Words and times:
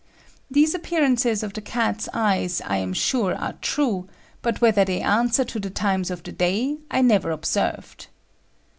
These 0.49 0.73
appearances 0.73 1.43
of 1.43 1.53
the 1.53 1.61
Cats' 1.61 2.09
Eyes 2.11 2.59
I 2.65 2.77
am 2.77 2.91
sure 2.91 3.35
are 3.35 3.53
true, 3.61 4.07
but 4.41 4.59
whether 4.59 4.83
they 4.83 4.99
answer 4.99 5.43
to 5.45 5.59
the 5.59 5.69
times 5.69 6.09
of 6.09 6.23
the 6.23 6.31
day, 6.31 6.77
I 6.89 7.03
never 7.03 7.29
observed." 7.29 8.07